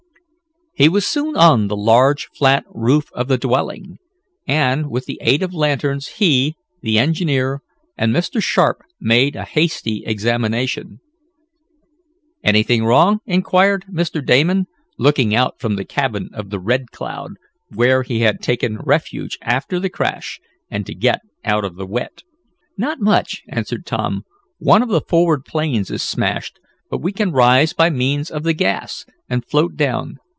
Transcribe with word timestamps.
He 0.73 0.87
was 0.89 1.05
soon 1.05 1.35
on 1.35 1.67
the 1.67 1.75
large, 1.77 2.27
flat 2.33 2.65
roof 2.67 3.09
of 3.13 3.27
the 3.27 3.37
dwelling, 3.37 3.99
and, 4.47 4.89
with 4.89 5.05
the 5.05 5.19
aid 5.21 5.43
of 5.43 5.53
lanterns 5.53 6.07
he, 6.15 6.55
the 6.81 6.97
engineer, 6.97 7.61
and 7.97 8.15
Mr. 8.15 8.41
Sharp 8.41 8.77
made 8.99 9.35
a 9.35 9.43
hasty 9.43 10.03
examination. 10.05 10.99
"Anything 12.43 12.83
wrong?" 12.83 13.19
inquired 13.27 13.85
Mr. 13.93 14.25
Damon, 14.25 14.65
looking 14.97 15.35
out 15.35 15.59
from 15.59 15.75
the 15.75 15.85
cabin 15.85 16.29
of 16.33 16.49
the 16.49 16.59
Red 16.59 16.89
Cloud 16.89 17.33
where 17.75 18.01
he 18.01 18.21
had 18.21 18.41
taken 18.41 18.77
refuge 18.77 19.37
after 19.43 19.79
the 19.79 19.89
crash, 19.89 20.39
and 20.71 20.85
to 20.87 20.95
get 20.95 21.19
out 21.43 21.65
of 21.65 21.75
the 21.75 21.85
wet. 21.85 22.23
"Not 22.75 22.99
much," 22.99 23.43
answered 23.49 23.85
Tom. 23.85 24.23
"One 24.57 24.81
of 24.81 24.89
the 24.89 25.01
forward 25.01 25.45
planes 25.45 25.91
is 25.91 26.01
smashed, 26.01 26.59
but 26.89 27.01
we 27.03 27.11
can 27.11 27.31
rise 27.33 27.73
by 27.73 27.91
means 27.91 28.31
of 28.31 28.41
the 28.43 28.53
gas, 28.53 29.05
and 29.29 29.45
float 29.45 29.75
down. 29.75 30.15